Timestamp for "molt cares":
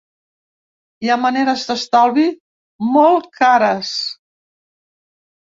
2.97-3.93